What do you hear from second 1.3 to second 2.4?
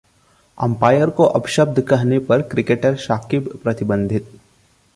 अपशब्द कहने